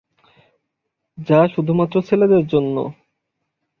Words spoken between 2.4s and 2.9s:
জন্য।